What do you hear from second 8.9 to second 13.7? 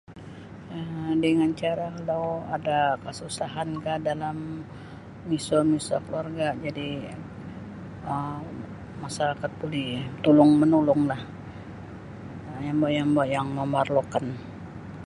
masyarakat buli tulung-manulunglah yombo-yombo yang